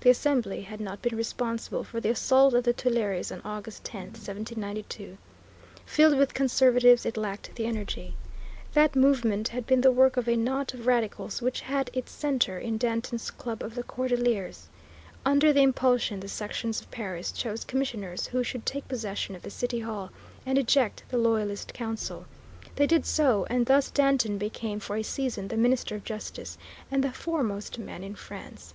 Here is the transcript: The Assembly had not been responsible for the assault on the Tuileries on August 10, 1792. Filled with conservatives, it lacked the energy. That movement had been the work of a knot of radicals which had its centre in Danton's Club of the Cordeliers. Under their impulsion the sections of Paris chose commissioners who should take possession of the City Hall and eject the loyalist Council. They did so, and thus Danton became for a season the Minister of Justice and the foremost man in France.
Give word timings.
The 0.00 0.10
Assembly 0.10 0.62
had 0.62 0.78
not 0.80 1.02
been 1.02 1.16
responsible 1.16 1.82
for 1.82 2.00
the 2.00 2.10
assault 2.10 2.54
on 2.54 2.62
the 2.62 2.72
Tuileries 2.72 3.32
on 3.32 3.42
August 3.44 3.82
10, 3.84 4.02
1792. 4.08 5.18
Filled 5.84 6.16
with 6.16 6.32
conservatives, 6.32 7.04
it 7.04 7.16
lacked 7.16 7.52
the 7.56 7.66
energy. 7.66 8.14
That 8.74 8.94
movement 8.94 9.48
had 9.48 9.66
been 9.66 9.80
the 9.80 9.90
work 9.90 10.16
of 10.16 10.28
a 10.28 10.36
knot 10.36 10.74
of 10.74 10.86
radicals 10.86 11.42
which 11.42 11.62
had 11.62 11.90
its 11.92 12.12
centre 12.12 12.56
in 12.56 12.78
Danton's 12.78 13.32
Club 13.32 13.64
of 13.64 13.74
the 13.74 13.82
Cordeliers. 13.82 14.68
Under 15.24 15.52
their 15.52 15.64
impulsion 15.64 16.20
the 16.20 16.28
sections 16.28 16.80
of 16.80 16.90
Paris 16.92 17.32
chose 17.32 17.64
commissioners 17.64 18.28
who 18.28 18.44
should 18.44 18.64
take 18.64 18.86
possession 18.86 19.34
of 19.34 19.42
the 19.42 19.50
City 19.50 19.80
Hall 19.80 20.12
and 20.44 20.56
eject 20.56 21.02
the 21.08 21.18
loyalist 21.18 21.74
Council. 21.74 22.26
They 22.76 22.86
did 22.86 23.06
so, 23.06 23.44
and 23.50 23.66
thus 23.66 23.90
Danton 23.90 24.38
became 24.38 24.78
for 24.78 24.94
a 24.94 25.02
season 25.02 25.48
the 25.48 25.56
Minister 25.56 25.96
of 25.96 26.04
Justice 26.04 26.58
and 26.92 27.02
the 27.02 27.10
foremost 27.10 27.80
man 27.80 28.04
in 28.04 28.14
France. 28.14 28.72